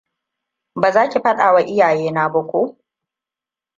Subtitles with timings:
[0.75, 2.59] Ba za ki faɗawa iyayena ba, ko?